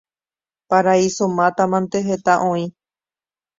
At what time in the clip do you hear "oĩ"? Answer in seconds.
2.51-2.63